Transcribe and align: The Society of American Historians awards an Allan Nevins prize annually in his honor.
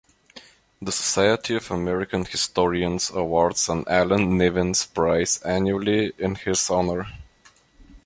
The 0.81 0.91
Society 0.91 1.55
of 1.57 1.69
American 1.69 2.25
Historians 2.25 3.11
awards 3.11 3.69
an 3.69 3.83
Allan 3.87 4.35
Nevins 4.35 4.87
prize 4.87 5.39
annually 5.43 6.11
in 6.17 6.33
his 6.33 6.67
honor. 6.71 7.05